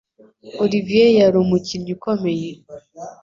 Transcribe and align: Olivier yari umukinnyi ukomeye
Olivier 0.63 1.09
yari 1.19 1.35
umukinnyi 1.43 1.91
ukomeye 1.97 2.49